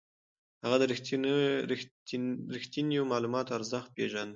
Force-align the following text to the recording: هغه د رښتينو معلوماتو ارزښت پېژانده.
هغه 0.63 0.75
د 0.81 0.83
رښتينو 2.51 3.01
معلوماتو 3.11 3.55
ارزښت 3.59 3.89
پېژانده. 3.95 4.29